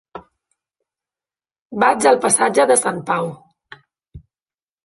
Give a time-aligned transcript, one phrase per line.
[1.85, 3.31] Vaig al passatge de Sant Pau.